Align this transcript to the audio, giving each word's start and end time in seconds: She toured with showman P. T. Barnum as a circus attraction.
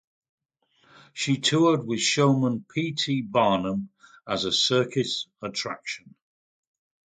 She 1.13 1.37
toured 1.39 1.85
with 1.85 1.99
showman 1.99 2.65
P. 2.67 2.93
T. 2.93 3.21
Barnum 3.21 3.89
as 4.27 4.45
a 4.45 4.51
circus 4.51 5.27
attraction. 5.43 6.15